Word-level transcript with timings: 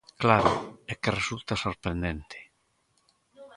Claro, 0.21 0.53
é 0.91 0.93
que 1.01 1.15
resulta 1.19 1.61
sorprendente. 1.65 2.39